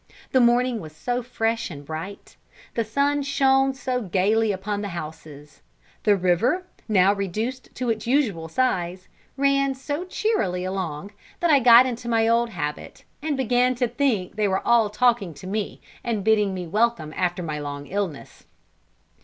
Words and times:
The 0.31 0.41
morning 0.41 0.79
was 0.79 0.95
so 0.95 1.21
fresh 1.21 1.69
and 1.69 1.85
bright; 1.85 2.35
the 2.73 2.83
sun 2.83 3.21
shone 3.21 3.75
so 3.75 4.01
gaily 4.01 4.51
upon 4.51 4.81
the 4.81 4.87
houses; 4.97 5.61
the 6.01 6.15
river, 6.15 6.65
now 6.87 7.13
reduced 7.13 7.69
to 7.75 7.91
its 7.91 8.07
usual 8.07 8.47
size, 8.47 9.07
ran 9.37 9.75
so 9.75 10.03
cheerily 10.05 10.63
along, 10.65 11.11
that 11.39 11.51
I 11.51 11.59
got 11.59 11.85
into 11.85 12.09
my 12.09 12.27
old 12.27 12.49
habit, 12.49 13.03
and 13.21 13.37
began 13.37 13.75
to 13.75 13.87
think 13.87 14.37
they 14.37 14.47
were 14.47 14.65
all 14.65 14.89
talking 14.89 15.35
to 15.35 15.45
me 15.45 15.79
and 16.03 16.23
bidding 16.23 16.55
me 16.55 16.65
welcome 16.65 17.13
after 17.15 17.43
my 17.43 17.59
long 17.59 17.85
illness. 17.85 18.45